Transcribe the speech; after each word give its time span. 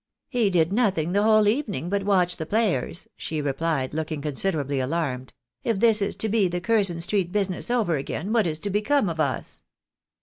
"He 0.29 0.49
did 0.49 0.73
nothing 0.73 1.11
the 1.11 1.21
whole 1.21 1.47
evening 1.47 1.87
but 1.87 2.05
watch 2.05 2.37
the 2.37 2.47
players," 2.47 3.07
she 3.17 3.39
replied, 3.39 3.93
looking 3.93 4.19
considerably 4.19 4.79
alarmed." 4.79 5.31
If 5.63 5.79
this 5.79 6.01
is 6.01 6.15
to 6.15 6.27
be 6.27 6.47
the 6.47 6.59
Curzon 6.59 7.01
street 7.01 7.31
business 7.31 7.69
over 7.69 7.97
again, 7.97 8.33
what 8.33 8.47
is 8.47 8.57
to 8.61 8.71
become 8.71 9.09
ofus?" 9.09 9.61